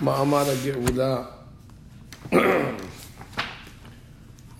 [0.00, 1.24] מאמר הגאולה,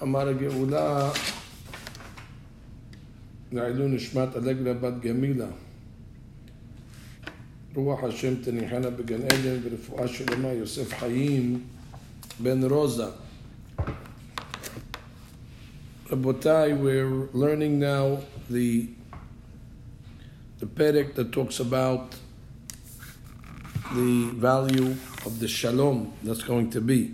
[0.03, 1.11] אמר הגאולה,
[3.53, 5.47] לעילוי נשמת אלגלה בת גמילה.
[7.75, 11.61] רוח השם תניחנה בגן עדן ורפואה שלמה יוסף חיים
[12.41, 13.07] בן רוזה.
[16.13, 18.19] Rabotai, we're learning now
[18.51, 18.91] the
[20.61, 22.17] the Perek that talks about
[23.94, 27.14] the value of the shalom that's going to be.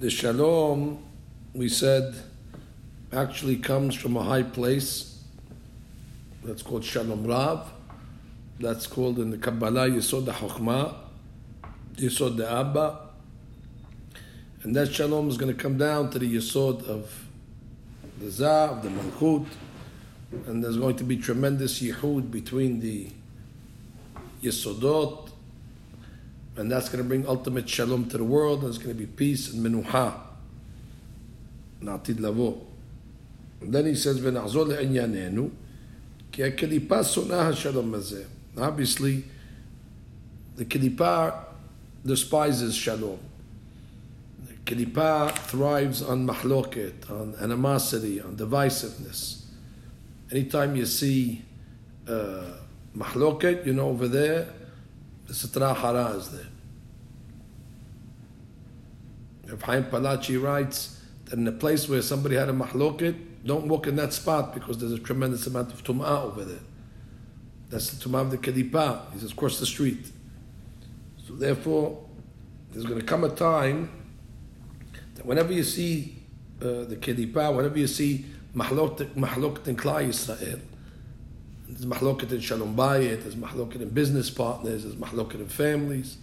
[0.00, 1.02] The shalom,
[1.54, 2.14] we said,
[3.12, 5.22] actually comes from a high place.
[6.42, 7.72] That's called shalom rav.
[8.58, 10.94] That's called in the Kabbalah Yisod HaChokhmah,
[11.96, 13.00] Yisod Abba.
[14.62, 17.26] And that shalom is going to come down to the Yisod of
[18.18, 19.46] the Zah, of the Malchut,
[20.46, 23.08] and there's going to be tremendous yihud between the
[24.42, 25.30] Yisodot,
[26.56, 29.06] and that's going to bring ultimate shalom to the world, and there's going to be
[29.06, 30.14] peace and menuha.
[31.82, 32.60] Natid lavo.
[33.60, 35.50] And then he says, "V'nachzor le'inyanenu,
[36.32, 38.26] ki ha'kelipa sonah ha'shalom hazeh."
[38.58, 39.24] Obviously,
[40.56, 41.44] the kelipa
[42.04, 43.18] despises shalom.
[44.46, 49.41] The kelipa thrives on mahloket, on animosity, on divisiveness.
[50.32, 51.42] Anytime you see
[52.08, 52.52] uh,
[52.96, 54.48] mahloket, you know over there,
[55.26, 56.46] the Sitra Hara is there.
[59.44, 63.86] If Haim Palachi writes that in a place where somebody had a mahloket, don't walk
[63.86, 66.60] in that spot because there's a tremendous amount of tum'ah over there.
[67.68, 69.12] That's the tum'ah of the kelipa.
[69.12, 70.10] He says, cross the street.
[71.26, 72.02] So therefore,
[72.70, 73.90] there's going to come a time
[75.16, 76.22] that whenever you see
[76.62, 78.24] uh, the kelipa, whenever you see
[78.54, 80.60] mahloket in Klal Yisrael,
[81.68, 86.18] there's mahloket in Shalom Bayit, there's mahloket in business partners, there's mahloket in families.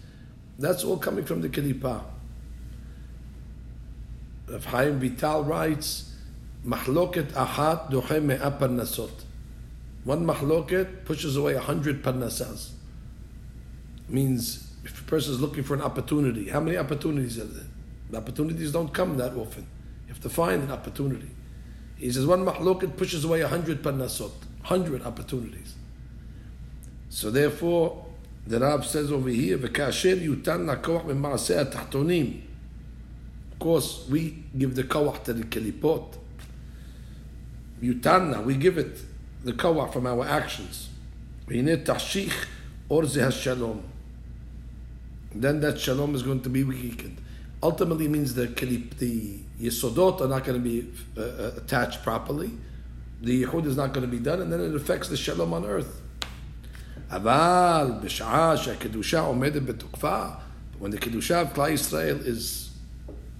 [0.59, 2.03] That's all coming from the kelipa.
[4.47, 6.13] Rav Chaim Vital writes,
[6.65, 9.11] mahloket ahat dohe me'a parnasot.
[10.03, 12.71] One mahloket pushes away a hundred parnasas.
[14.07, 17.65] Means if a person is looking for an opportunity, how many opportunities are there?
[18.09, 19.67] The opportunities don't come that often.
[20.07, 21.29] You have to find an opportunity.
[21.99, 24.31] He says one mahloket pushes away a hundred parnasot,
[24.63, 25.75] hundred opportunities.
[27.09, 28.05] So therefore,
[28.47, 32.41] the Rab says over here, "V'kasher yutan lakoach b'maaseh tahtonim."
[33.51, 36.15] Of course, we give the kawach to the kelipot.
[37.83, 38.97] Yutanna, we give it
[39.43, 40.89] the kawach from our actions.
[41.47, 42.45] V'hineh tashich
[42.87, 43.83] or zeh shalom.
[45.35, 47.17] Then that shalom is going to be weakened.
[47.61, 48.45] Ultimately, means the
[48.97, 50.87] the Yesodot are not going to be
[51.17, 52.51] uh, uh, attached properly.
[53.21, 55.65] The Yehud is not going to be done, and then it affects the Shalom on
[55.65, 56.01] earth.
[57.11, 60.27] אבל בשעה שהקדושה עומדת בתוקפה,
[60.79, 62.69] when the Kedusha of Klal Israel is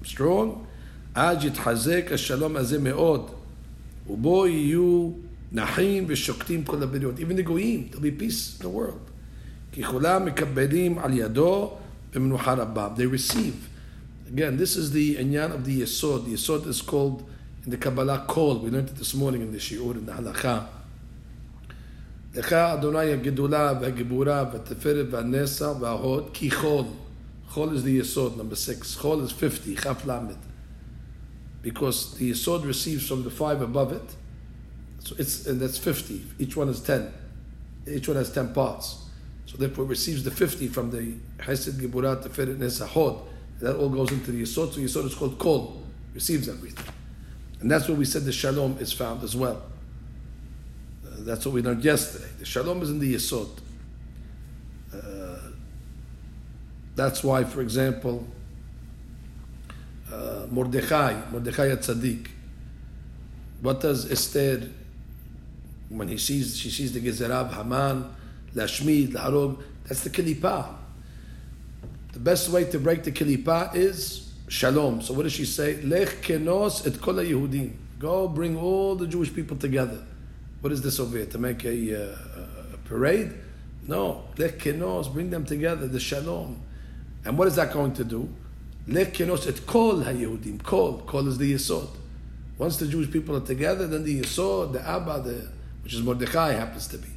[0.03, 0.65] strong,
[1.13, 3.31] עד יתחזק השלום הזה מאוד,
[4.09, 5.11] ובו יהיו
[5.51, 7.15] נחים ושוקטים כל הבריאות.
[7.19, 9.09] Even the Goyim there'll be peace in the world.
[9.73, 11.77] Kichulam כולם מקבלים על ידו
[12.13, 13.68] They receive.
[14.28, 16.24] Again, this is the inyan of the Yesod.
[16.24, 17.28] The Yesod is called
[17.64, 18.58] in the Kabbalah Kol.
[18.58, 20.68] We learned it this morning in the Shiur, in the Halakha.
[22.34, 26.84] לך אדוני הגדולה והגיבורה והתפארת והנסה וההוד כי חול.
[27.48, 28.96] חול is the Yesod, number six.
[28.96, 30.36] חול is 50, chaf lamed.
[31.62, 34.16] Because the Yesod receives from the five above it.
[34.98, 36.24] So it's, and that's 50.
[36.38, 37.12] Each one is 10.
[37.86, 39.04] Each one has 10 parts.
[39.46, 43.20] So therefore it receives the 50 from the Hesed, Giburat, Teferet, Nesa, Hod.
[43.59, 44.73] That all goes into the Yesod.
[44.73, 45.81] So Yesod is called Kol,
[46.13, 46.85] receives everything.
[47.59, 49.61] And that's where we said the Shalom is found as well.
[51.05, 52.29] Uh, that's what we learned yesterday.
[52.39, 53.49] The Shalom is in the Yesod.
[54.93, 55.39] Uh,
[56.95, 58.25] that's why, for example,
[60.11, 62.27] uh, Mordechai, Mordechai at Tzaddik,
[63.61, 64.69] what does Esther,
[65.89, 68.09] when he sees, she sees the Gezerah Haman,
[68.55, 70.78] Lashmid, Laharog, that's the Kilipah.
[72.11, 75.01] The best way to break the Kilipah is Shalom.
[75.01, 75.79] So what does she say?
[75.83, 77.73] Lech kenos et kol Yehudim.
[77.99, 80.03] Go bring all the Jewish people together.
[80.61, 81.27] What is this over here?
[81.27, 83.33] To make a, uh, a parade?
[83.87, 84.23] No.
[84.39, 86.59] Lech kenos, bring them together, the Shalom.
[87.25, 88.27] And what is that going to do?
[88.87, 90.63] Lech kenos et kol Yehudim.
[90.63, 91.03] Kol.
[91.05, 91.89] Kol is the Yesod.
[92.57, 95.47] Once the Jewish people are together, then the Yesod, the Abba, the,
[95.83, 97.09] which is Mordechai happens to be.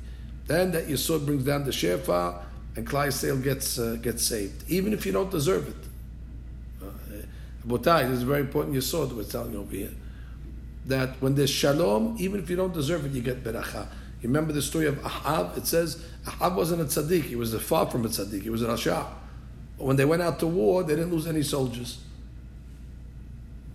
[0.46, 2.42] Then that Yesod brings down the Shefa,
[2.76, 5.76] and Yisrael gets uh, gets saved, even if you don't deserve it.
[7.66, 9.90] Botai, this is very important Yesod we're telling over here.
[10.86, 13.86] That when there's Shalom, even if you don't deserve it, you get Beracha.
[14.20, 15.56] You remember the story of Ahab?
[15.56, 17.22] It says Ahab wasn't a tzaddik.
[17.22, 18.42] He was far from a tzaddik.
[18.42, 19.06] He was a rasha.
[19.78, 21.98] But when they went out to war, they didn't lose any soldiers.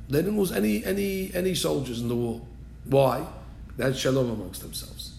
[0.10, 2.42] They didn't lose any any any soldiers in the war.
[2.86, 3.26] Why?
[3.78, 5.14] They had shalom amongst themselves.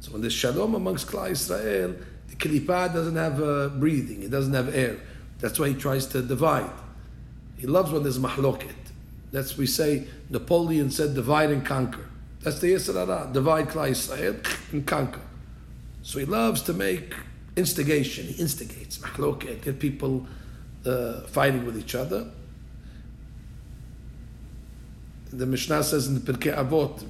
[0.00, 1.94] So when there's shalom amongst Klal Israel,
[2.28, 4.22] the klipa doesn't have uh, breathing.
[4.22, 4.98] It doesn't have air.
[5.40, 6.70] That's why he tries to divide.
[7.58, 8.74] He loves when there's mahloket.
[9.32, 12.06] That's we say Napoleon said divide and conquer.
[12.40, 14.36] That's the Yisra divide Klal Israel
[14.72, 15.20] and conquer.
[16.02, 17.14] So he loves to make
[17.56, 18.26] instigation.
[18.26, 20.26] He instigates mahloket, get people
[20.84, 22.30] uh, fighting with each other.
[25.32, 27.04] The Mishnah says in the Pirkei Avot,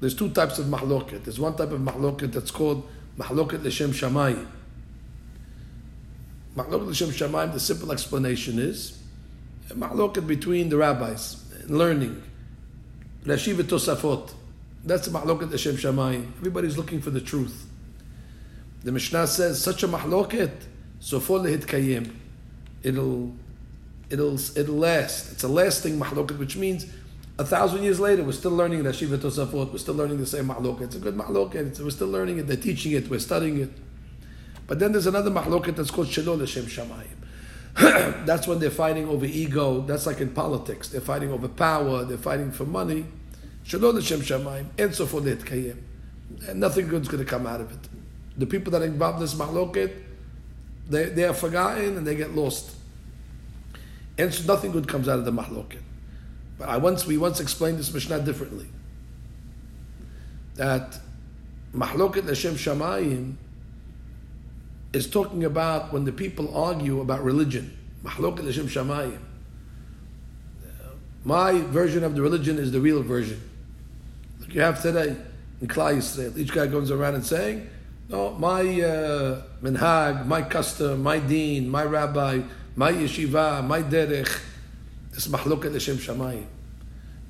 [0.00, 1.24] there's two types of mahloket.
[1.24, 2.88] There's one type of mahloket that's called
[3.18, 4.46] mahloket l'shem shamayim.
[6.56, 8.98] Mahloket l'shem shamayim, the simple explanation is
[9.70, 12.22] mahloket between the rabbis, and learning.
[13.24, 14.32] Rashi Tosafot.
[14.84, 16.32] That's the mahloket l'shem shamayim.
[16.38, 17.66] Everybody's looking for the truth.
[18.82, 20.52] The Mishnah says such a mahloket,
[21.00, 22.14] so for kayim,
[22.82, 23.32] it'll
[24.10, 25.32] it'll it'll last.
[25.32, 26.86] It's a lasting mahloket, which means
[27.38, 30.48] a thousand years later, we're still learning the Shiva Tosafot, we're still learning the same
[30.48, 30.82] mahloket.
[30.82, 33.70] It's a good mahloket, we're still learning it, they're teaching it, we're studying it.
[34.66, 37.08] But then there's another mahloket that's called Shalol Hashem Shamayim.
[38.24, 40.88] that's when they're fighting over ego, that's like in politics.
[40.88, 43.04] They're fighting over power, they're fighting for money.
[43.64, 47.88] Shalol Hashem Shamayim, and so forth, and nothing good's going to come out of it.
[48.38, 49.92] The people that are involved in this mahloket,
[50.88, 52.76] they, they are forgotten and they get lost.
[54.18, 55.80] And so nothing good comes out of the mahloket.
[56.64, 58.64] But I once we once explained this Mishnah differently.
[60.54, 60.98] That
[61.74, 63.34] Mahloket Hashem Shamayim
[64.94, 67.76] is talking about when the people argue about religion.
[68.02, 69.18] Mahloket Hashem Shamayim.
[71.22, 73.42] My version of the religion is the real version.
[74.40, 75.16] Like you have today
[75.60, 76.34] in Klal Yisrael.
[76.38, 77.68] Each guy goes around and saying,
[78.08, 82.40] no, my uh, minhag, my custom, my deen, my rabbi,
[82.74, 84.40] my yeshiva, my derech,
[85.12, 86.46] it's mahloket l'shem shamayim.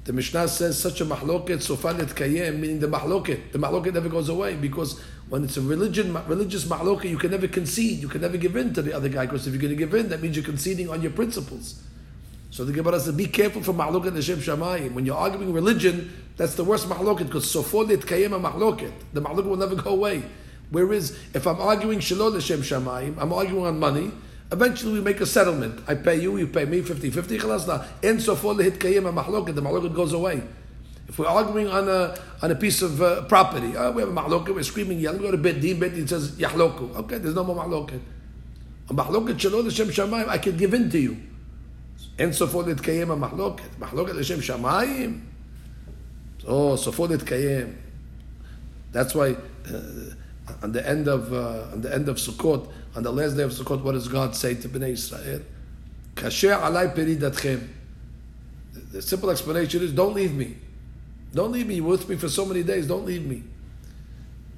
[0.04, 3.52] The Mishnah says such a mahloket sofalet kayem, meaning the mahloket.
[3.52, 7.48] The mahloket never goes away because when it's a religion, religious mahloket, you can never
[7.48, 8.00] concede.
[8.00, 9.94] You can never give in to the other guy because if you're going to give
[9.94, 11.82] in, that means you're conceding on your principles.
[12.50, 14.92] So the Gemara says, be careful from mahloket l'shem shamayim.
[14.92, 18.92] When you're arguing religion, that's the worst mahloket because sofalet kayem a mahloket.
[19.14, 20.22] The mahloket will never go away.
[20.68, 24.12] Whereas if I'm arguing shalom l'shem shamayim, I'm arguing on money.
[24.54, 25.80] Eventually, we make a settlement.
[25.88, 27.40] I pay you, you pay me 50 50.
[28.04, 30.44] And so for the hit kayim and mahloket, the mahloket goes away.
[31.08, 34.14] If we're arguing on a, on a piece of uh, property, uh, we have a
[34.14, 36.94] mahloket, we're screaming, yelling, we go to bed, din, bed, it says yahloku.
[36.94, 38.00] Okay, there's no more mahloket.
[38.90, 41.16] A mahloket shalom l'shem shamayim, I can give in to you.
[42.16, 43.70] And so for the hit kayim and mahloket.
[43.80, 45.20] Mahloket l'shem shamayim.
[46.46, 47.74] Oh, so for the kayim.
[48.92, 49.34] That's why.
[49.66, 50.14] Uh,
[50.62, 53.50] on the end of uh, on the end of Sukkot, on the last day of
[53.50, 55.40] Sukkot, what does God say to Bnei Israel?
[58.94, 60.56] The simple explanation is, don't leave me.
[61.32, 61.74] Don't leave me.
[61.76, 62.86] You're with me for so many days.
[62.86, 63.42] Don't leave me.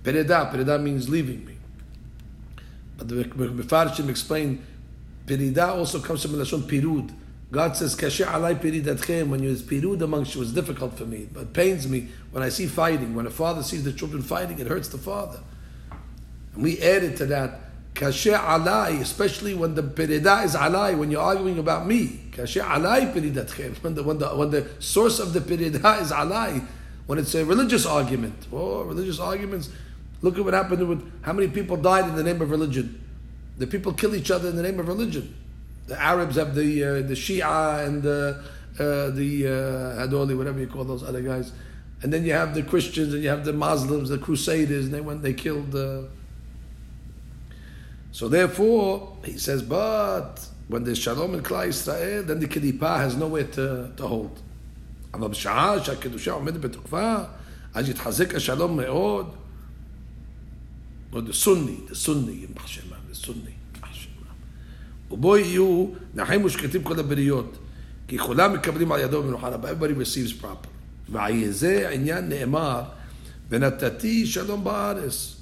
[0.03, 1.57] Perida, perida means leaving me.
[2.99, 4.65] But the Mefarshim explain,
[5.25, 7.15] perida also comes from the Lashon pirud.
[7.51, 9.29] God says, Kasher alai peridatchem.
[9.29, 11.27] When you're pirud amongst you, it's difficult for me.
[11.33, 13.15] But pains me when I see fighting.
[13.15, 15.41] When a father sees the children fighting, it hurts the father.
[16.57, 17.61] And we added to that,
[17.95, 22.23] kashe alai, especially when the perida is alai, when you're arguing about me.
[22.33, 23.77] Kashe alai peridatchem.
[23.83, 26.67] When the, when, the, when the source of the perida is alai,
[27.07, 28.47] when it's a religious argument.
[28.53, 29.71] Oh, religious arguments.
[30.23, 33.03] Look at what happened with how many people died in the name of religion.
[33.59, 35.35] The people kill each other in the name of religion.
[35.87, 38.43] The Arabs have the uh, the Shia and the
[38.79, 41.53] uh, the uh, whatever you call those other guys,
[42.03, 45.01] and then you have the Christians and you have the Muslims, the Crusaders, and they
[45.01, 45.75] went they killed.
[45.75, 46.03] Uh,
[48.13, 53.17] so therefore, he says, but when there's shalom in Klal Yisrael, then the kedipa has
[53.17, 54.43] nowhere to, to hold.
[55.15, 57.17] אבל בשעה שהקדושה עומדת בתוקפה,
[57.75, 59.35] אז יתחזק השלום מאוד.
[61.13, 64.33] Sunni, the Sunni, יימח שמם, Sunni, יימח שמם.
[65.11, 67.59] ובו יהיו נחים ושקטים כל הבריות,
[68.09, 70.69] כי כולם מקבלים על ידו מנוחה רבה, everybody receives proper.
[71.09, 72.83] ויהיה זה עניין נאמר,
[73.49, 75.36] ונתתי שלום בארץ.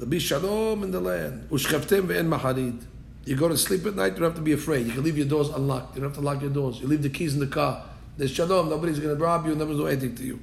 [0.00, 1.46] There'll be shalom in the land.
[1.50, 2.80] Ushchevtem ve'en maharid.
[3.26, 4.86] You go to sleep at night, you don't have to be afraid.
[4.86, 5.94] You can leave your doors unlocked.
[5.94, 6.80] You don't have to lock your doors.
[6.80, 7.84] You leave the keys in the car.
[8.16, 8.70] There's shalom.
[8.70, 9.54] Nobody's going to rob you.
[9.54, 10.40] Nobody's going to do anything to you.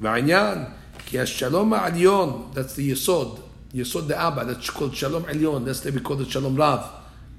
[0.00, 0.70] V'anyan,
[1.06, 3.40] ki shalom ha'alyon, that's the yesod.
[3.74, 5.64] Yesod the Abba, that's called shalom alyon.
[5.64, 6.88] That's why we call it shalom rav.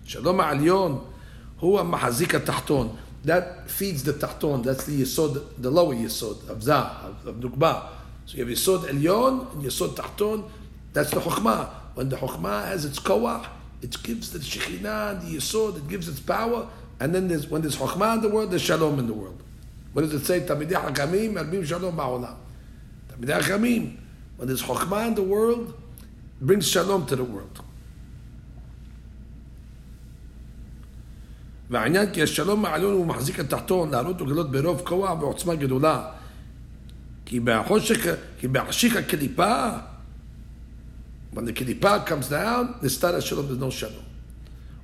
[0.05, 1.07] Shalom ha'alyon,
[1.61, 2.97] huwa mahazik tahton.
[3.23, 4.63] That feeds the tahton.
[4.63, 7.91] That's the yesod, the lower yesod, of zah, of, of nukba.
[8.29, 10.43] So you have Yesod Elyon and Yesod Tahton.
[10.93, 11.69] That's the Chokhmah.
[11.93, 13.45] When the Chokhmah has its Koach,
[13.81, 16.67] it gives the Shekhinah, the Yesod, it gives its power.
[16.99, 19.41] And then there's, when there's Chokhmah in the world, there's Shalom in the world.
[19.93, 20.41] What does it say?
[20.41, 22.35] Tamidei Hakamim, Arbim Shalom Ba'olam.
[23.11, 23.97] Tamidei Hakamim.
[24.37, 25.73] When there's Chokhmah in the world,
[26.41, 27.61] it brings Shalom to the world.
[31.69, 36.05] והעניין כי השלום מעלון הוא מחזיק את תחתון לעלות ולגלות ברוב כוח ועוצמה גדולה.
[37.25, 39.69] כי בחושך, כי בחשיך הקליפה,
[41.31, 44.05] When the kilipah comes down, the stara shalom, there's no shalom.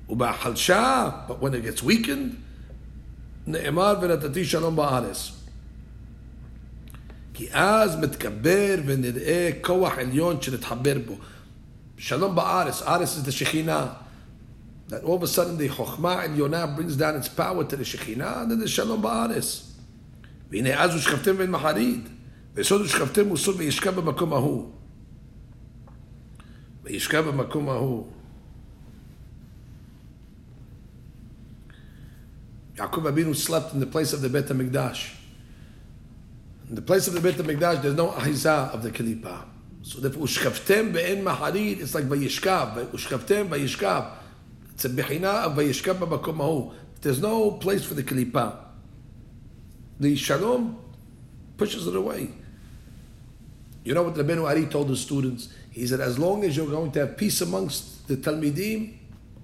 [0.08, 2.42] Uba halsha, but when it gets weakened,
[3.46, 5.32] ne'emar v'natati shalom ba'ares.
[7.34, 11.16] כי אז מתקבר ונראה כוח elyon שנתחבר בו.
[11.98, 12.86] Shalom ba'ares.
[12.86, 13.96] Ares is the Shekhinah.
[14.88, 18.42] That all of a sudden the Chokhmah Yonah brings down its power to the Shekhinah,
[18.42, 19.62] and then the Shalom ba'aris.
[20.50, 22.08] והנה אז ושכבתם ואין מחריד,
[22.54, 24.32] וסוד ושכבתם וסוד וישכב במקום
[26.85, 28.05] וישכב במקום ההוא.
[32.75, 35.15] Yaakov Abinu slept in the place of the Bet HaMikdash.
[36.69, 39.43] In the place of the Bet HaMikdash, there's no ahizah of the kilipa.
[39.83, 42.87] So if ushkavtem be'en maharid, it's like vayishkav.
[42.87, 44.11] Ushkavtem vayishkav.
[44.71, 46.73] It's a bechina of vayishkav b'makom hahu.
[47.01, 48.57] There's no place for the kilipa.
[49.99, 50.79] The shalom
[51.57, 52.29] pushes it away.
[53.83, 55.49] You know what Rabbeinu Ari told his students?
[55.76, 58.94] He said, as long as you're going to have peace amongst the Talmidim,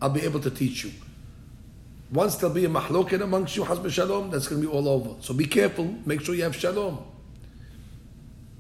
[0.01, 0.91] I'll be able to teach you.
[2.11, 5.11] Once there'll be a mahloket amongst you, hasbe shalom, that's going to be all over.
[5.21, 7.05] So be careful, make sure you have shalom.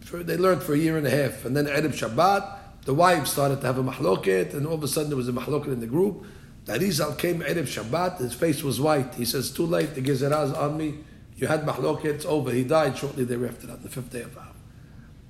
[0.02, 1.47] For, they learned for a year and a half.
[1.47, 4.88] And then Erev Shabbat, the wives started to have a mahloket, and all of a
[4.88, 6.26] sudden there was a mahloket in the group.
[6.67, 9.14] The Arizal came Erev Shabbat, his face was white.
[9.14, 10.99] He says, too late, the Gezeraz on me.
[11.37, 12.50] You had mahloket, it's over.
[12.50, 14.55] He died shortly thereafter, on the fifth day of Av.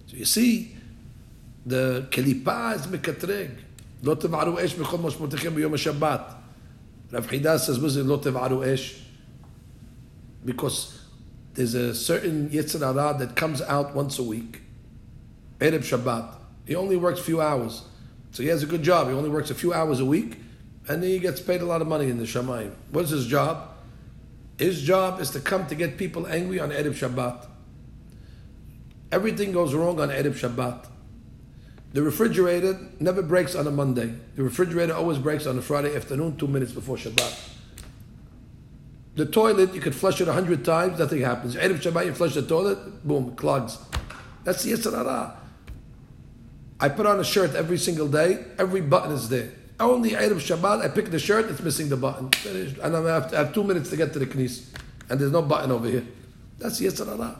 [0.08, 0.76] So you see,
[1.64, 3.50] the kelipa is mekatreg.
[4.02, 6.34] Lo tevaru esh b'chol moshmotichem b'yom Shabbat.
[7.12, 9.00] Rav Chida says, lo tevaru esh?"
[10.44, 10.98] Because
[11.54, 14.62] there's a certain yitzhara that comes out once a week,
[15.60, 16.34] erev Shabbat.
[16.66, 17.82] He only works a few hours,
[18.32, 19.08] so he has a good job.
[19.08, 20.38] He only works a few hours a week,
[20.88, 22.72] and then he gets paid a lot of money in the shamayim.
[22.90, 23.68] What is his job?
[24.58, 27.46] His job is to come to get people angry on erev Shabbat.
[29.10, 30.86] Everything goes wrong on erev Shabbat.
[31.92, 34.14] The refrigerator never breaks on a Monday.
[34.36, 37.50] The refrigerator always breaks on a Friday afternoon, two minutes before Shabbat.
[39.14, 41.54] The toilet, you could flush it a hundred times, nothing happens.
[41.54, 43.76] Erev Shabbat, you flush the toilet, boom, clogs.
[44.44, 45.36] That's the Yetzer
[46.80, 49.50] I put on a shirt every single day, every button is there.
[49.78, 52.30] Only Erev Shabbat, I pick the shirt, it's missing the button.
[52.30, 52.78] Finished.
[52.78, 54.70] And I have, I have two minutes to get to the knis.
[55.10, 56.06] And there's no button over here.
[56.58, 57.36] That's the Yetzer Hara.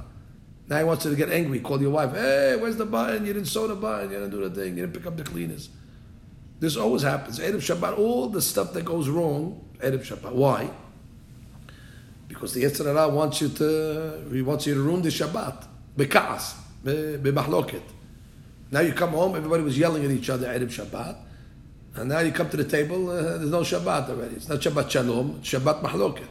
[0.69, 1.61] Now he wants you to get angry.
[1.61, 2.13] Call your wife.
[2.13, 3.27] Hey, where's the button?
[3.27, 4.11] You didn't sew the button.
[4.11, 4.77] You didn't do the thing.
[4.77, 5.69] You didn't pick up the cleaners.
[6.61, 7.41] This always happens.
[7.41, 10.33] Erev Shabbat, all the stuff that goes wrong, Erev Shabbat.
[10.33, 10.71] Why?
[12.29, 15.67] Because the Yetzer Hara wants you to, he wants you to ruin the Shabbat.
[15.97, 16.55] Bekas,
[16.85, 17.83] bemachloket.
[18.71, 21.17] Now you come home, everybody was yelling at each other Erev Shabbat.
[21.97, 24.37] And now you come to the table, uh, there's no Shabbat already.
[24.37, 26.29] It's not Shabbat Shalom, Shabbat Mahloket.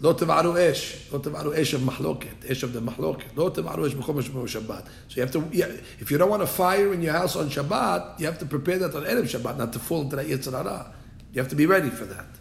[0.00, 3.94] לא תבערו אש, לא תבערו אש of מחלוקת, אש of the מחלוקת, לא תבערו אש
[3.94, 4.82] בכל משמעות שבת.
[5.08, 5.66] So you have to, yeah,
[6.00, 8.78] if you don't want a fire in your house on Shabbat, you have to prepare
[8.78, 10.92] that on Erev Shabbat, not to fall into that Yetzer Hara.
[11.32, 12.38] You have to be ready for that.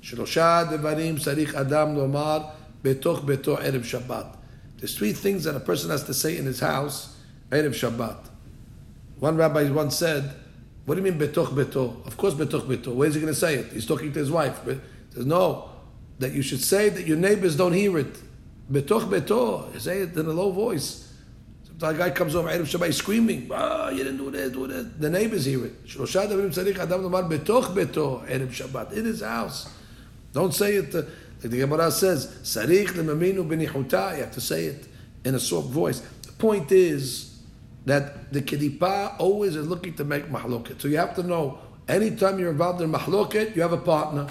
[0.00, 2.38] שלושה דברים צריך אדם לומר
[2.82, 4.36] בתוך ביתו ערב שבת.
[4.78, 7.08] There's three things that a person has to say in his house,
[7.52, 8.28] ערב Shabbat.
[9.20, 10.34] One rabbi once said,
[10.84, 12.04] what do you mean betoch beto?
[12.04, 12.92] Of course betoch beto.
[12.92, 13.66] Where's he going to say it?
[13.72, 14.58] He's talking to his wife.
[14.66, 14.80] He
[15.14, 15.70] says, no,
[16.19, 18.15] that you should say that your neighbors don't hear it.
[18.71, 21.13] Betoch betoch, say it in a low voice.
[21.63, 24.67] Sometimes a guy comes over Erev Shabbat screaming, ah, oh, you didn't do that, do
[24.67, 24.99] that.
[24.99, 25.85] The neighbors hear it.
[25.85, 29.69] Shlosha davim tzarich adam lomar betoch beto Erev Shabbat, in his house.
[30.33, 31.03] Don't say it, uh,
[31.41, 34.87] like the Gemara says, sarich lemaminu benichuta, you have to say it
[35.23, 35.99] in a soft voice.
[36.23, 37.41] The point is
[37.85, 40.81] that the kilipah always is looking to make mahloket.
[40.81, 44.27] So you have to know, anytime you're involved in mahloket, you have a partner.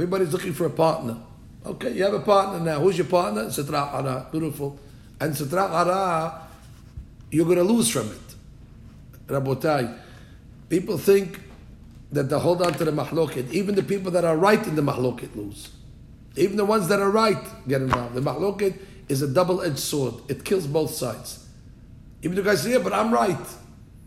[0.00, 1.18] Everybody's looking for a partner.
[1.66, 2.80] Okay, you have a partner now.
[2.80, 3.44] Who's your partner?
[3.48, 4.26] Sitra Ara.
[4.32, 4.78] Beautiful.
[5.20, 6.48] And Sitra Ara,
[7.30, 9.26] you're going to lose from it.
[9.26, 9.94] Rabotai.
[10.70, 11.38] People think
[12.12, 13.52] that they hold on to the mahloket.
[13.52, 15.68] Even the people that are right in the mahloket lose.
[16.34, 18.14] Even the ones that are right get involved.
[18.14, 18.78] The mahloket
[19.10, 20.14] is a double-edged sword.
[20.28, 21.46] It kills both sides.
[22.22, 23.36] Even the guys say, yeah, but I'm right.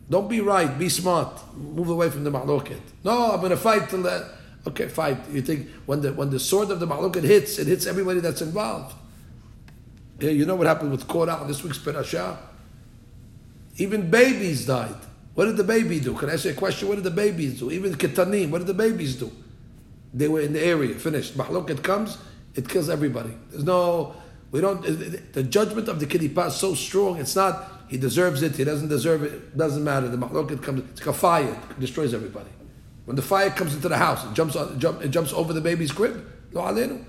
[0.09, 0.75] Don't be right.
[0.75, 1.39] Be smart.
[1.55, 2.81] Move away from the mahloket.
[3.03, 4.39] No, I'm going to fight till that.
[4.65, 5.21] Okay, fine.
[5.31, 8.41] You think when the when the sword of the mahloket hits, it hits everybody that's
[8.41, 8.95] involved.
[10.19, 12.37] Yeah, you know what happened with Korah this week's parasha?
[13.77, 14.95] Even babies died.
[15.33, 16.13] What did the baby do?
[16.13, 16.87] Can I ask you a question?
[16.87, 17.71] What did the babies do?
[17.71, 19.31] Even Kitanim, what did the babies do?
[20.13, 21.35] They were in the area, finished.
[21.35, 22.19] Mahloket comes,
[22.53, 23.31] it kills everybody.
[23.49, 24.15] There's no,
[24.51, 24.81] we don't,
[25.33, 28.89] the judgment of the Kilipah is so strong, it's not, he deserves it, he doesn't
[28.89, 30.07] deserve it, doesn't matter.
[30.07, 32.49] The Mahloket comes, it's like a fire, it destroys everybody.
[33.05, 35.61] When the fire comes into the house, it jumps, on, jump, it jumps over the
[35.61, 37.03] baby's crib, lo alenu.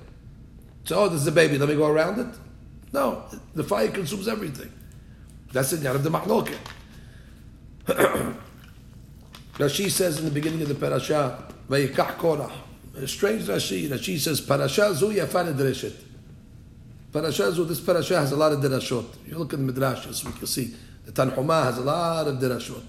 [0.84, 2.26] So, oh, this is a baby, let me go around it?
[2.92, 3.24] No,
[3.54, 4.72] the fire consumes everything.
[5.52, 6.58] That's the of the Mahloket.
[9.54, 12.50] Rashi says in the beginning of the parasha, Vayikach Korah.
[13.06, 13.88] Strange Rashi.
[13.88, 15.94] Rashi says, Parasha zu yafa nedreshet.
[17.12, 19.06] Parasha zu, this parasha has a lot of derashot.
[19.26, 20.74] You look at the Midrash this week, you'll see.
[21.04, 22.82] The Tanhuma has a lot of derashot.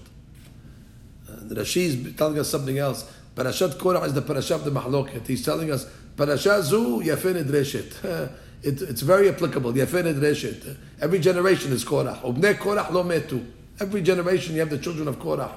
[1.48, 3.10] And Rashi is telling us something else.
[3.34, 5.26] Parashat Korah is the parasha of the Mahloket.
[5.26, 8.32] He's telling us, Parasha zu yafa nedreshet.
[8.62, 9.74] It, it's very applicable.
[9.74, 10.76] Yafa nedreshet.
[11.00, 12.18] Every generation is Korah.
[12.24, 13.44] Ubnei Korah lo metu.
[13.78, 15.52] Every generation you have the children of Korah.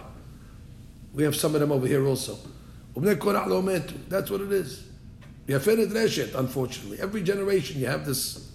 [1.13, 2.38] We have some of them over here also.
[2.96, 4.84] That's what it is.
[5.48, 7.00] Yaferet Reshet, unfortunately.
[7.00, 8.51] Every generation you have this.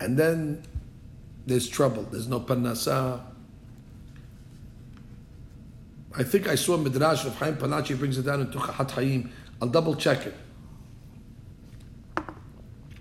[0.00, 0.64] And then
[1.46, 2.02] there's trouble.
[2.04, 3.20] There's no parnasa.
[6.18, 9.30] I think I saw Midrash of Chaim Palachi brings it down into Chahat Hayim.
[9.60, 10.34] I'll double check it.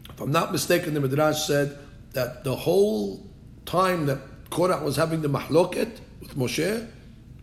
[0.10, 1.78] If I'm not mistaken, the Midrash said
[2.12, 3.26] that the whole
[3.66, 4.20] time that
[4.50, 6.88] Korach was having the mahloket with Moshe,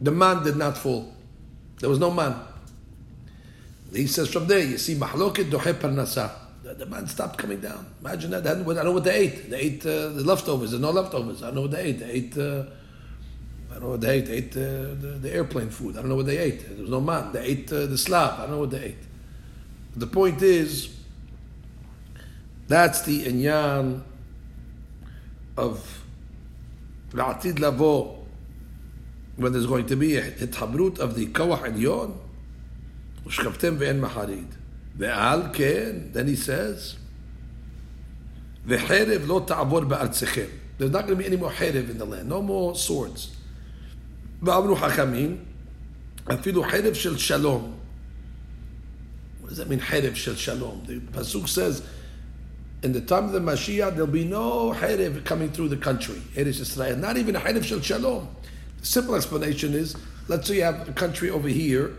[0.00, 1.14] the man did not fall.
[1.78, 2.34] There was no man.
[3.92, 6.32] He says from there, you see mahloket dohe parnasa.
[6.62, 7.86] The man stopped coming down.
[8.00, 8.46] Imagine that.
[8.46, 9.50] I know what they ate.
[9.50, 10.70] They ate uh, the leftovers.
[10.70, 11.42] There's no leftovers.
[11.42, 11.98] I know what they ate.
[11.98, 12.38] They ate.
[12.38, 12.64] Uh,
[13.81, 14.25] don't know what they ate.
[14.25, 15.97] They ate uh, the, the, airplane food.
[15.97, 16.67] I don't know what they ate.
[16.67, 17.31] There was no man.
[17.31, 18.39] They ate uh, the slab.
[18.39, 19.03] I don't know what they ate.
[19.93, 20.95] But the point is,
[22.67, 24.01] that's the inyan
[25.55, 26.03] of
[27.13, 28.15] לעתיד לבוא,
[29.37, 32.11] when there's going to be התחברות of the כוח עליון,
[33.27, 34.55] ושכבתם ואין מחריד.
[34.97, 36.95] ועל כן, then he says,
[38.65, 40.45] וחרב לא תעבור בארצכם.
[40.79, 43.37] There's not going to be any more חרב in the land, no more swords.
[44.43, 45.37] ואמרו חכמים,
[46.33, 47.73] אפילו חרב של שלום.
[49.41, 50.85] What does that mean, חרב של שלום?
[50.85, 51.81] The pasuk says,
[52.83, 56.59] in the time of the Mashiach, there'll be no Harev coming through the country, Eretz
[56.59, 58.27] Israel, not even a Harev Shel Shalom.
[58.79, 59.95] The simple explanation is,
[60.27, 61.93] let's say you have a country over here,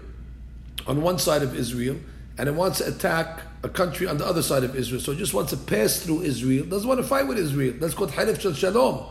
[0.86, 1.96] on one side of Israel,
[2.38, 5.00] and it wants to attack a country on the other side of Israel.
[5.00, 7.74] So it just wants to pass through Israel, doesn't want to fight with Israel.
[7.80, 9.04] That's called Harev Shel Shalom.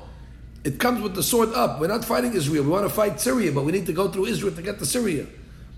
[0.64, 1.80] it comes with the sword up.
[1.80, 2.64] We're not fighting Israel.
[2.64, 4.86] We want to fight Syria, but we need to go through Israel to get to
[4.86, 5.26] Syria.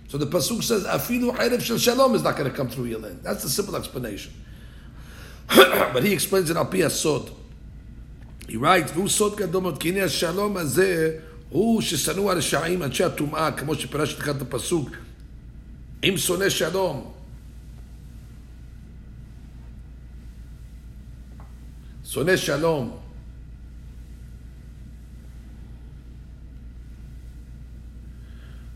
[0.08, 3.00] So the pasuk says, "Afilu Erev Shel Shalom" is not going to come through your
[3.00, 3.20] land.
[3.22, 4.32] That's the simple explanation.
[5.48, 7.30] but he explains it al sod.
[8.46, 13.74] He writes, "Vu sod gadomot kini Shalom azeh hu shesanu al Shaim anshei Tumah kamo
[13.74, 14.94] sheperash tchad the pasuk
[16.02, 17.12] im sones Shalom."
[22.04, 23.03] Sones Shalom.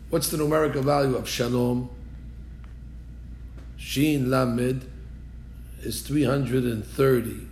[0.09, 1.91] What's the numerical value of shalom?
[3.77, 4.89] Shin Lamed
[5.83, 7.47] is 330.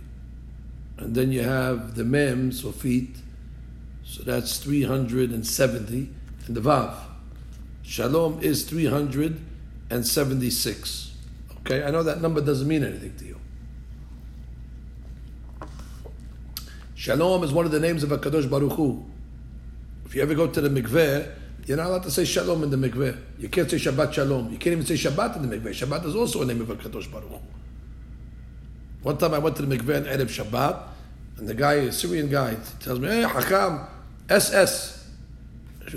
[0.98, 3.18] And then you have the mem, so feet,
[4.04, 6.10] so that's 370.
[6.46, 6.96] And the vav.
[7.82, 11.12] Shalom is 376.
[11.60, 13.38] Okay, I know that number doesn't mean anything to you.
[16.96, 19.04] Shalom is one of the names of HaKadosh Baruch Hu.
[20.04, 21.37] If you ever go to the mikveh,
[21.68, 23.14] you're not allowed to say Shalom in the mikveh.
[23.38, 24.50] You can't say Shabbat Shalom.
[24.50, 25.68] You can't even say Shabbat in the mikveh.
[25.68, 27.42] Shabbat is also a name of Kadosh Baruch.
[29.02, 30.82] One time I went to the mikveh on Erev Shabbat,
[31.36, 33.86] and the guy, a Syrian guy, tells me, hey, Hakam,
[34.30, 35.10] SS.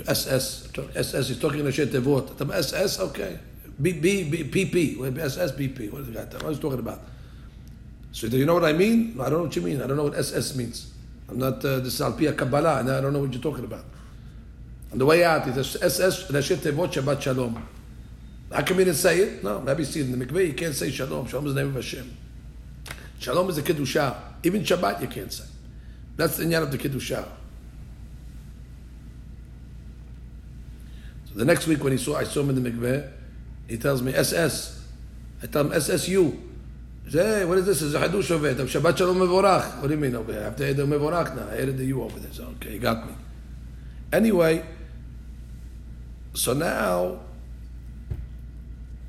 [0.06, 0.68] SS.
[0.94, 2.50] SS, he's talking to Tevot.
[2.52, 3.38] SS, okay.
[3.80, 5.18] B, B, B, PP.
[5.18, 5.90] SS, BP.
[5.90, 6.24] What is the guy?
[6.24, 7.00] What is he talking about?
[8.12, 9.16] So you know what I mean?
[9.18, 9.80] I don't know what you mean.
[9.80, 10.92] I don't know what SS means.
[11.30, 13.86] I'm not, uh, this is Alpia Kabbalah, and I don't know what you're talking about.
[14.92, 17.66] On the way out, he says, SS, Rashi Tevot, Shabbat Shalom.
[18.52, 19.42] How come he didn't say it?
[19.42, 21.26] No, maybe see in the mikveh, you can't say Shalom.
[21.26, 22.14] Shalom is the name of Hashem.
[23.18, 24.14] Shalom is a Kiddusha.
[24.42, 25.44] Even Shabbat you can't say.
[26.16, 27.26] That's the inyan of the Kiddusha.
[31.24, 33.10] So the next week when he saw, I saw him in the mikveh,
[33.68, 34.84] he tells me, SS.
[35.42, 36.38] I tell him, SSU.
[37.10, 37.80] Hey, what is this?
[37.80, 38.66] Is a Hadush over there.
[38.66, 39.80] Shabbat Shalom Mevorach.
[39.80, 40.42] What do you mean over there?
[40.42, 41.48] I have to add the Mevorach now.
[41.50, 42.32] I added the U over there.
[42.32, 43.14] So, okay, you got me.
[44.12, 44.62] Anyway,
[46.34, 47.20] so now,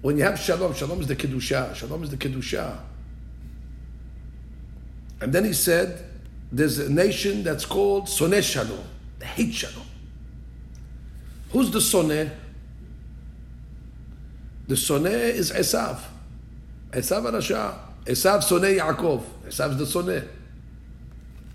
[0.01, 1.73] when you have Shalom, Shalom is the kedusha.
[1.73, 2.77] Shalom is the kedusha.
[5.21, 6.03] And then he said,
[6.51, 8.83] there's a nation that's called Soneh Shalom.
[9.19, 9.85] They hate Shalom.
[11.51, 12.29] Who's the Soneh?
[14.67, 15.99] The Soneh is Esav.
[16.91, 17.77] Esav Arasha.
[18.05, 19.23] Esav Soneh Yaakov.
[19.47, 20.27] Esav is the Soneh.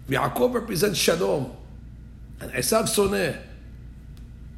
[0.09, 1.55] Yaakov represents Shalom.
[2.41, 3.39] And Esav Soneh.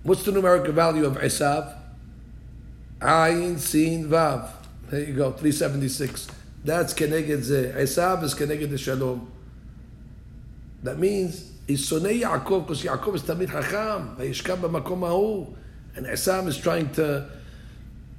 [0.03, 1.77] What's the numerical value of Esav?
[3.01, 4.49] Ayin, Sin, Vav.
[4.89, 6.29] There you go, 376.
[6.65, 7.75] That's Keneged Zeh.
[7.75, 9.31] Esav is Keneged Shalom.
[10.83, 15.55] That means, he's Sonei Yaakov, because Yaakov is Tamid Chacham, Vayishkab B'makom Ha'u.
[15.97, 17.29] And Esav is trying to,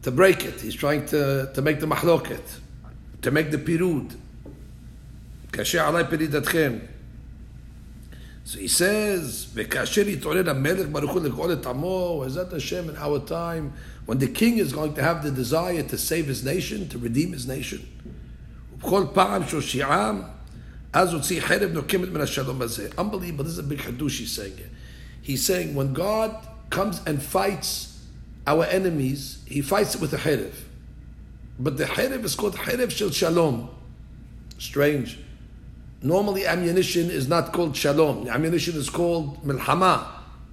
[0.03, 0.61] to break it.
[0.61, 2.59] He's trying to, to make the mahloket,
[3.23, 4.15] to make the pirud.
[5.51, 6.87] Kashe alay peridatchem.
[8.43, 13.19] So he says, "V'kasher yitorer haMelech Baruch Hu lekol amo." Is that Hashem in our
[13.19, 13.73] time
[14.05, 17.33] when the king is going to have the desire to save his nation, to redeem
[17.33, 17.87] his nation?
[18.79, 20.27] Ubchol pa'am shoshi'am
[20.93, 22.97] az utzi cherev nokim min hashalom hazeh.
[22.97, 23.43] Unbelievable!
[23.43, 24.57] This is a big hadush he's saying.
[25.21, 26.35] He's saying when God
[26.71, 27.99] comes and fights
[28.47, 30.53] our enemies, He fights it with a cherev,
[31.59, 33.69] but the cherev is called cherev shel shalom.
[34.57, 35.19] Strange.
[36.02, 38.28] Normally, ammunition is not called shalom.
[38.28, 40.06] Ammunition is called milhama.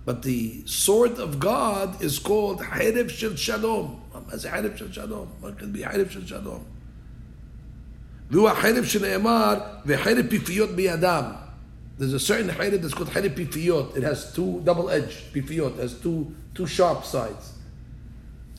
[0.05, 4.01] But the sword of God is called xerev shel shalom.
[4.31, 5.27] As a xerev shel shalom.
[5.39, 6.65] What can be xerev shel shalom?
[8.31, 11.23] והוא החרב שנאמר, וחרב פיפיות בידם.
[11.99, 13.95] There's a certain חרב that's called חרב פיפיות.
[13.95, 15.77] It has two double edge פיפיות.
[15.77, 17.53] It has two, two sharp sides.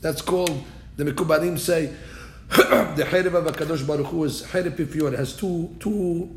[0.01, 0.63] That's called,
[0.95, 1.93] the Mekubalim say,
[2.49, 5.13] the חרב of HaKadosh Baruch Hu is חרב פיפיות.
[5.13, 6.29] It has two, two,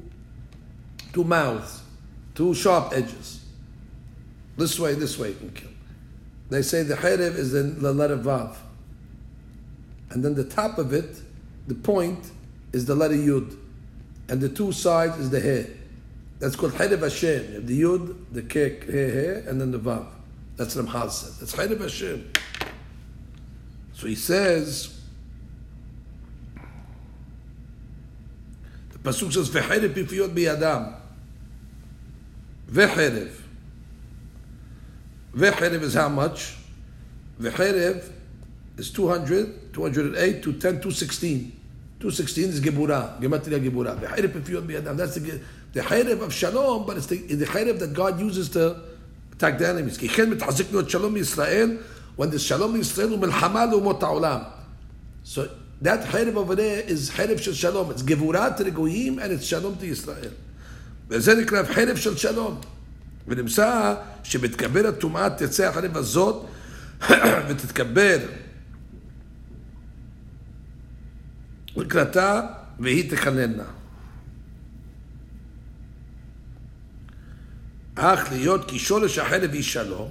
[1.13, 1.81] two mouths,
[2.35, 3.45] two sharp edges.
[4.57, 5.69] This way, this way you can kill.
[6.49, 8.55] They say the xerev is the, the letter Vav.
[10.09, 11.21] And then the top of it,
[11.67, 12.31] the point,
[12.71, 13.57] is the letter Yud.
[14.29, 15.65] And the two sides is the He.
[16.39, 17.65] That's called xerev Hashem.
[17.65, 20.05] The Yud, the Kek, He, He, and then the Vav.
[20.55, 21.39] That's what Ramchal says.
[21.39, 22.31] That's xerev Hashem.
[23.93, 25.01] So he says,
[28.91, 30.99] the Pasuk says, v'xerev pifiyot biyadam.
[32.73, 33.29] V'cherev.
[35.35, 36.55] V'cherev is how much?
[37.39, 38.11] V'cherev
[38.77, 41.59] is 200, 208 to 10, 216.
[41.99, 43.99] 216 is Geburah, Gematria Geburah.
[43.99, 44.97] V'cherev you b'yadam.
[44.97, 45.39] That's the,
[45.71, 48.75] the cherev of Shalom, but it's the, the cherev that God uses to
[49.31, 49.99] attack the enemies.
[52.15, 54.51] When the Shalom Yisrael u melchama.
[55.23, 55.49] So
[55.81, 57.91] that cherev over there is cherev shel Shalom.
[57.91, 60.31] It's Geburah to the Goyim and it's Shalom to Israel.
[61.09, 62.61] וזה נקרא חרב של שלום.
[63.27, 66.45] ונמצא שמתקבל הטומאה תצא החרב הזאת
[67.49, 68.19] ותתקבל
[71.75, 72.41] לקראתה
[72.79, 73.63] והיא תכננה.
[77.95, 80.09] אך להיות כי שורש החרב היא שלום.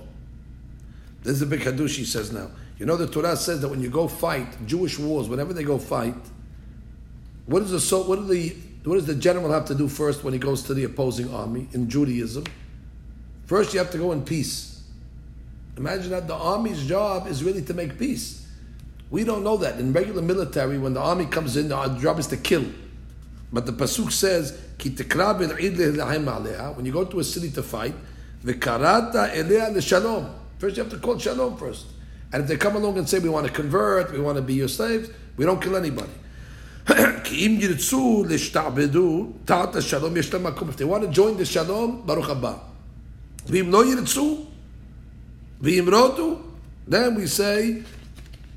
[1.24, 2.48] This is a big hadush he says now.
[2.78, 5.78] You know the Torah says that when you go fight, Jewish wars, whenever they go
[5.78, 6.22] fight,
[7.46, 10.32] what does the what do the what does the general have to do first when
[10.32, 12.44] he goes to the opposing army in Judaism?
[13.46, 14.82] First, you have to go in peace.
[15.76, 18.46] Imagine that the army's job is really to make peace.
[19.10, 19.78] We don't know that.
[19.78, 22.64] In regular military, when the army comes in, our job is to kill.
[23.52, 24.58] But the Pasuk says,
[26.76, 27.94] when you go to a city to fight.
[28.42, 28.66] First,
[30.76, 31.86] you have to call shalom first.
[32.32, 34.54] And if they come along and say, we want to convert, we want to be
[34.54, 36.12] your slaves, we don't kill anybody.
[37.23, 40.69] כי אם ירצו להשתעבדו תחת השלום, יש להם מקום.
[40.69, 42.53] If they want to join the shalom, ברוך הבא.
[43.47, 44.45] ואם לא ירצו,
[45.61, 46.39] וימרודו,
[46.89, 47.83] then we say,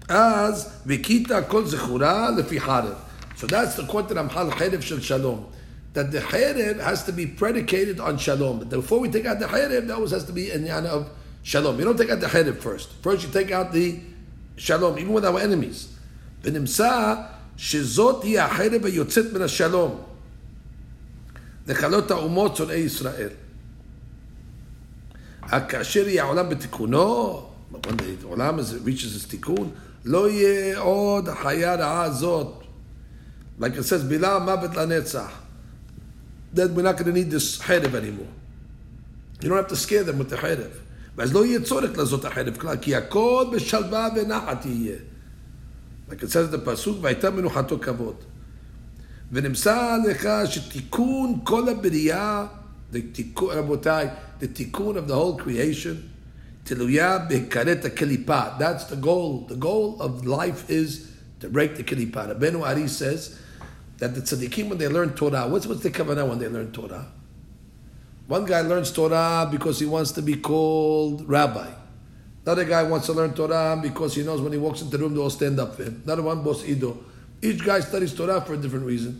[0.09, 2.95] אז וכית כל זכורה לפי חרב.
[3.37, 5.47] So that's the quote that Ramchal חרב של שלום.
[5.95, 8.61] That the חרב has to be predicated on shalom.
[8.61, 10.89] But before we take out the חרב, that always has to be in the honor
[10.89, 11.05] of
[11.43, 11.79] shalom.
[11.79, 12.89] You don't take out the חרב first.
[13.03, 13.99] First you take out the
[14.57, 15.89] shalom, even with our enemies.
[16.45, 17.15] ונמצא
[17.58, 20.02] שזאת היא החרב היוצאת מן השלום.
[21.68, 23.30] לכלות האומות שונאי ישראל.
[25.70, 27.50] כאשר יהיה העולם בתיקונו,
[28.24, 29.72] עולם reaches its תיקון,
[30.06, 32.64] לא יהיה עוד החיה רעה הזאת.
[33.60, 35.32] Like it says, בילה מוות לנצח.
[36.56, 38.32] Then we're not going to need this חרב anymore.
[39.42, 40.72] You don't have to scare them with the חרב.
[41.18, 44.98] ואז לא יהיה צורך לעשות החרב כלל, כי הכל בשלווה ונחת יהיה.
[46.09, 48.17] Like it says the pasuk, והייתה מנוחתו כבוד.
[49.33, 52.47] ונמסר לך שתיקון כל הבריאה,
[53.41, 54.09] רבותיי,
[54.41, 55.97] the tikkun of the whole creation,
[56.65, 58.59] תלויה בהכרת הקליפה.
[58.59, 59.47] That's the goal.
[59.49, 61.07] The goal of life is
[61.41, 62.35] to break the kilipa.
[62.35, 63.37] Rabbeinu Ari says,
[64.01, 67.07] that the tzaddikim when they learn Torah, what's what's the kavanah when they learn Torah?
[68.27, 71.71] One guy learns Torah because he wants to be called rabbi.
[72.46, 75.16] Another guy wants to learn Torah because he knows when he walks into the room
[75.16, 76.02] they all stand up for him.
[76.06, 76.96] Another one boss ido.
[77.42, 79.20] Each guy studies Torah for a different reason.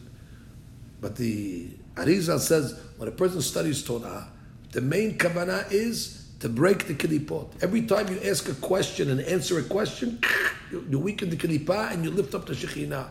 [1.02, 4.28] But the Arizal says when a person studies Torah,
[4.74, 7.64] the main kavanah is to break the kilipot.
[7.64, 10.22] Every time you ask a question and answer a question,
[10.72, 13.08] you weaken the kilipah and you lift up the shekhinah.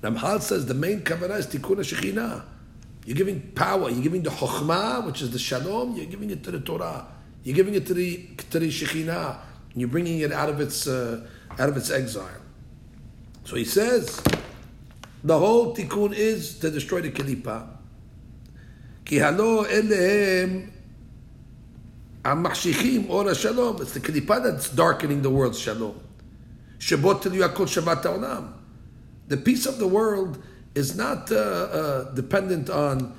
[0.00, 2.42] Ramchal says the main kavanah is tikkun shekhinah.
[3.04, 3.90] You're giving power.
[3.90, 5.94] You're giving the chokhmah, which is the shalom.
[5.94, 7.06] You're giving it to the Torah.
[7.42, 9.40] You're giving it to the to the shekhinah
[9.77, 11.25] And you're bringing it out of its uh,
[11.59, 12.41] out of its exile.
[13.45, 14.21] So he says,
[15.23, 17.67] the whole tikkun is to destroy the kilipah.
[19.05, 20.69] Ki halo elehem
[22.23, 23.81] המחשיכים אור השלום.
[23.81, 25.99] It's the קליפה that's darkening the world's shalom.
[26.79, 28.43] שבו תלוי הכל שבת העולם.
[29.29, 30.37] The peace of the world
[30.75, 33.13] is not uh, uh, dependent on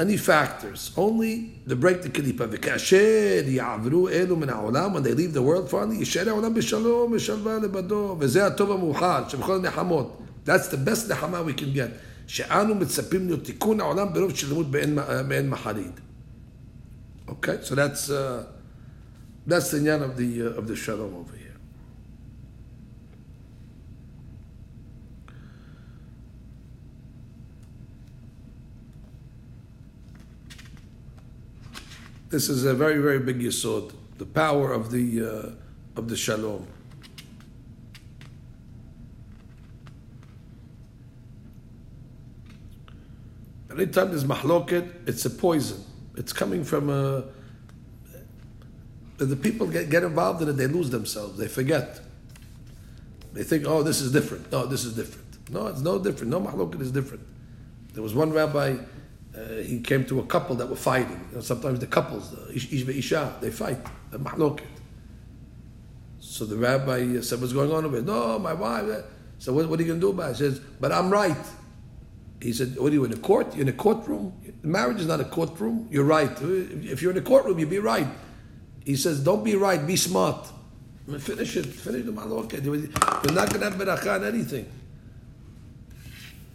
[0.00, 2.46] any factors, only the break the kelipa.
[2.50, 7.58] וכאשר יעברו אלו מן העולם, when they leave the world finally, יישאר העולם בשלום ושלווה
[7.58, 10.18] לבדו, וזה הטוב המאוחד, שבכל הנחמות.
[10.46, 11.90] That's the best נחמה we can get.
[12.26, 14.70] שאנו מצפים להיות תיקון העולם ברוב שלמות
[15.28, 16.00] באין מחריד.
[17.28, 18.44] Okay, so that's uh,
[19.46, 21.39] that's the nyan of the uh, of the shalom over here.
[32.31, 36.65] This is a very very big yisod, the power of the uh, of the shalom.
[43.69, 45.83] Anytime there's mahloket, it's a poison.
[46.15, 47.25] It's coming from a.
[49.17, 51.99] The people get, get involved in it, they lose themselves, they forget.
[53.33, 54.51] They think, oh, this is different.
[54.51, 55.49] No, this is different.
[55.51, 56.31] No, it's no different.
[56.31, 57.27] No mahloket is different.
[57.93, 58.77] There was one rabbi,
[59.35, 61.27] uh, he came to a couple that were fighting.
[61.29, 63.77] You know, sometimes the couples, the ish, ish isha, they fight,
[64.11, 64.65] the mahloket.
[66.19, 68.05] So the rabbi uh, said, what's going on over here?
[68.05, 68.89] No, my wife.
[68.89, 69.01] Uh,
[69.39, 70.37] so what, what are you going to do about it?
[70.37, 71.37] He says, but I'm right.
[72.41, 73.53] He said, what are you in a court?
[73.53, 74.33] You're in a courtroom?
[74.63, 75.87] Marriage is not a courtroom.
[75.91, 76.31] You're right.
[76.41, 78.07] If you're in a courtroom, you'd be right.
[78.83, 80.47] He says, don't be right, be smart.
[81.07, 81.65] I mean, finish it.
[81.65, 82.51] Finish the malok.
[82.53, 84.65] You're not going to have beracha on anything.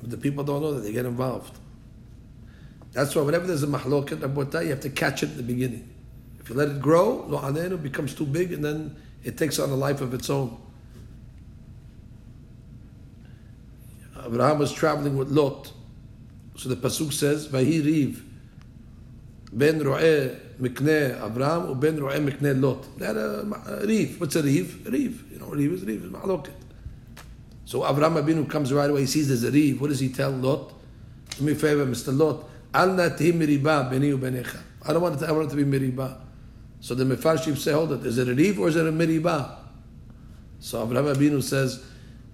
[0.01, 0.81] But the people don't know that.
[0.81, 1.57] They get involved.
[2.93, 5.93] That's why whenever there's a mahloket, you have to catch it at the beginning.
[6.41, 9.71] If you let it grow, lo it becomes too big, and then it takes on
[9.71, 10.57] a life of its own.
[14.25, 15.73] Abraham was traveling with Lot.
[16.57, 18.23] So the pasuk says, "Vahi riv
[19.53, 24.21] ben ro'eh mikne Abraham or ben ro'eh mikne Lot." That uh, riv.
[24.21, 24.87] What's a riv?
[24.87, 25.33] Riv.
[25.33, 26.05] You know, riv is riv.
[26.05, 26.55] Is ma'aloket.
[27.65, 29.01] So Abraham Abinu comes right away.
[29.01, 29.81] He sees there's a riv.
[29.81, 30.73] What does he tell Lot?
[31.37, 32.17] Do me a favor, Mr.
[32.17, 32.49] Lot.
[32.85, 34.63] Miriba.
[34.89, 36.19] I don't want it to, I want it to be miriba.
[36.81, 38.07] So the Mefarshim say, hold it.
[38.07, 39.57] Is it a riv or is it a miriba?
[40.61, 41.85] So Abraham Abinu says,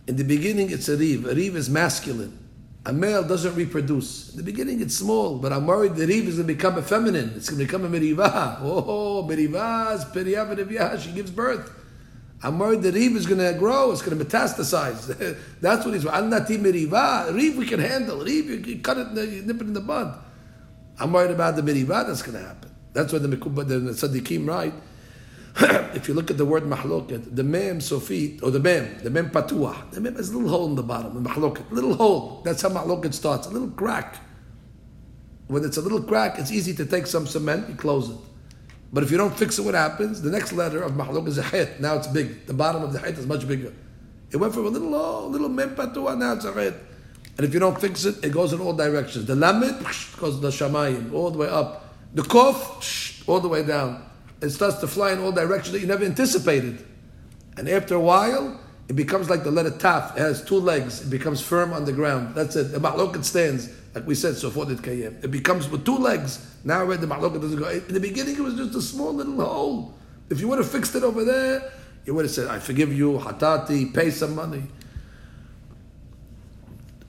[0.06, 1.26] in the beginning it's a riv.
[1.26, 2.38] A riv is masculine.
[2.84, 4.30] A male doesn't reproduce.
[4.30, 6.82] In the beginning, it's small, but I'm worried the Riv is going to become a
[6.82, 7.32] feminine.
[7.36, 8.58] It's going to become a Meriva.
[8.62, 11.70] Oh, Meriva is Periyah She gives birth.
[12.42, 13.92] I'm worried the Riv is going to grow.
[13.92, 15.38] It's going to metastasize.
[15.60, 16.04] That's what he's.
[16.06, 17.32] Al nati Meriva.
[17.32, 18.18] Riv we can handle.
[18.18, 20.18] Riv you, cut it, you nip it in the bud.
[20.98, 22.70] I'm worried about the Meriva that's going to happen.
[22.92, 24.74] That's why the Mekubba, the Tzaddikim write.
[25.94, 29.28] if you look at the word mahloket, the mem sofit, or the mem, the mem
[29.30, 32.40] patuah, the mem has a little hole in the bottom, the mahloket, little hole.
[32.42, 34.16] That's how mahloket starts, a little crack.
[35.48, 38.16] When it's a little crack, it's easy to take some cement, and close it.
[38.94, 40.22] But if you don't fix it, what happens?
[40.22, 41.76] The next letter of mahlok is a.
[41.80, 42.46] Now it's big.
[42.46, 43.74] The bottom of the hit is much bigger.
[44.30, 46.74] It went from a little oh, little mem patuah, now it's a hit.
[47.36, 49.26] And if you don't fix it, it goes in all directions.
[49.26, 49.84] The lamed
[50.18, 51.94] goes the shamayim, all the way up.
[52.14, 54.04] The kof, all the way down
[54.42, 56.84] it starts to fly in all directions that you never anticipated.
[57.56, 60.16] And after a while, it becomes like the letter taf.
[60.16, 61.02] It has two legs.
[61.02, 62.34] It becomes firm on the ground.
[62.34, 62.72] That's it.
[62.72, 65.22] The ma'loket stands, like we said, so for it kayem.
[65.22, 66.44] It becomes with two legs.
[66.64, 67.68] Now the ma'loket doesn't go.
[67.68, 69.94] In the beginning, it was just a small little hole.
[70.28, 71.72] If you would have fixed it over there,
[72.04, 74.64] you would have said, I forgive you, hatati, pay some money.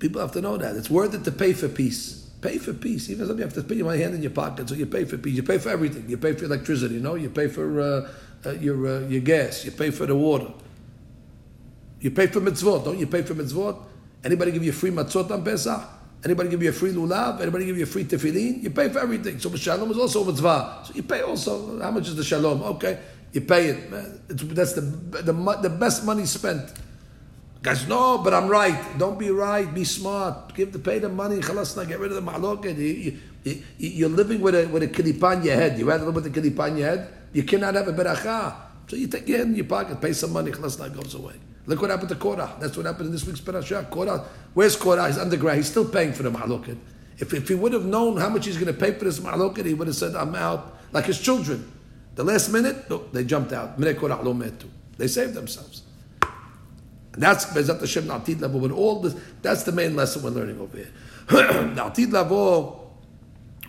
[0.03, 0.75] People have to know that.
[0.75, 2.27] It's worth it to pay for peace.
[2.41, 3.09] Pay for peace.
[3.09, 5.17] Even if you have to put your hand in your pocket, so you pay for
[5.17, 5.37] peace.
[5.37, 6.09] You pay for everything.
[6.09, 6.95] You pay for electricity.
[6.95, 8.11] You know, you pay for uh,
[8.45, 9.63] uh, your uh, your gas.
[9.63, 10.51] You pay for the water.
[12.01, 12.83] You pay for mitzvot.
[12.83, 13.81] Don't you pay for mitzvot?
[14.25, 15.81] Anybody give you free matzot on Pesach?
[16.25, 17.39] Anybody give you a free lulav?
[17.39, 18.61] Anybody give you a free tefillin?
[18.61, 19.39] You pay for everything.
[19.39, 20.83] So shalom is also mitzvah.
[20.83, 21.79] So you pay also.
[21.79, 22.61] How much is the shalom?
[22.75, 22.99] Okay,
[23.31, 23.93] you pay it.
[24.27, 26.73] It's, that's the, the the best money spent.
[27.63, 28.77] Guys, no, but I'm right.
[28.99, 29.73] Don't be right.
[29.73, 30.53] Be smart.
[30.53, 31.37] Give the pay the money.
[31.37, 32.77] Chalasna, get rid of the mahloket.
[32.77, 35.79] You, you, you, are living with a with a in your head.
[35.79, 37.07] You rather live with a kilipa in your head.
[37.31, 38.53] You cannot have a beracha.
[38.87, 40.51] So you take your hand in your pocket, pay some money.
[40.51, 41.35] Chalasna goes away.
[41.65, 42.57] Look what happened to Korah.
[42.59, 43.87] That's what happened in this week's parasha.
[43.89, 45.07] Korah, where's Korah?
[45.07, 45.55] He's underground.
[45.55, 46.77] He's still paying for the mahloket.
[47.17, 49.65] If, if he would have known how much he's going to pay for this mahloket,
[49.65, 51.71] he would have said, "I'm out." Like his children.
[52.15, 53.79] The last minute, no, they jumped out.
[53.79, 55.83] They saved themselves.
[57.13, 58.59] That's Bezat Hashem Na'atid Lavo.
[58.59, 60.91] But all this, that's the main lesson we're learning over here.
[61.27, 62.91] Na'atid Lavo,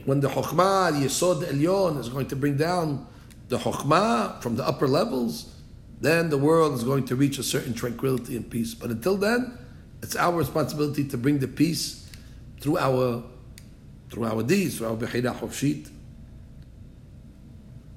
[0.04, 3.06] when the Chokhmah, the Yesod Elyon, is going to bring down
[3.48, 5.54] the Chokhmah from the upper levels,
[6.00, 8.74] then the world is going to reach a certain tranquility and peace.
[8.74, 9.58] But until then,
[10.02, 12.10] it's our responsibility to bring the peace
[12.60, 13.22] through our
[14.10, 15.90] through our deeds, through our Bechira Hofshit.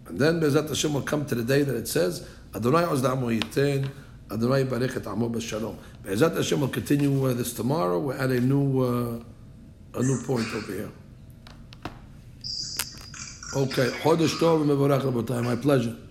[0.08, 3.90] And then Bezat Hashem will come to the day that it says, Adonai Ozdamo Yitain,
[4.32, 5.76] Adonai Barech et Amo B'Shalom.
[6.04, 8.00] Be'ezat Hashem will continue uh, this tomorrow.
[8.00, 10.92] We're at a new, uh, a new point over here.
[13.56, 15.96] Okay, Chodesh Tov, My pleasure.